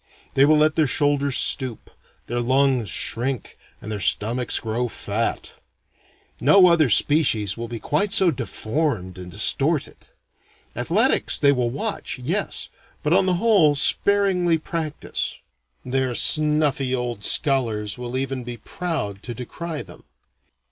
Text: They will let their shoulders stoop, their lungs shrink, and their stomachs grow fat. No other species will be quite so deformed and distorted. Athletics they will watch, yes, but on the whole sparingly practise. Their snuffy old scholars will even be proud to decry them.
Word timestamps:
They 0.33 0.45
will 0.45 0.57
let 0.57 0.75
their 0.77 0.87
shoulders 0.87 1.37
stoop, 1.37 1.91
their 2.25 2.39
lungs 2.39 2.89
shrink, 2.89 3.55
and 3.79 3.91
their 3.91 3.99
stomachs 3.99 4.59
grow 4.59 4.87
fat. 4.87 5.53
No 6.39 6.65
other 6.65 6.89
species 6.89 7.55
will 7.55 7.67
be 7.67 7.79
quite 7.79 8.11
so 8.11 8.31
deformed 8.31 9.19
and 9.19 9.31
distorted. 9.31 10.07
Athletics 10.75 11.37
they 11.37 11.51
will 11.51 11.69
watch, 11.69 12.17
yes, 12.17 12.67
but 13.03 13.13
on 13.13 13.27
the 13.27 13.35
whole 13.35 13.75
sparingly 13.75 14.57
practise. 14.57 15.35
Their 15.85 16.15
snuffy 16.15 16.95
old 16.95 17.23
scholars 17.23 17.95
will 17.95 18.17
even 18.17 18.43
be 18.43 18.57
proud 18.57 19.21
to 19.21 19.35
decry 19.35 19.83
them. 19.83 20.05